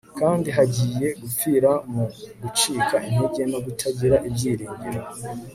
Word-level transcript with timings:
kandi 0.19 0.47
bagiye 0.57 1.07
gupfira 1.21 1.71
mu 1.93 2.03
gucika 2.41 2.95
intege 3.09 3.41
no 3.51 3.59
kutagira 3.65 4.15
ibyiringiro 4.27 4.99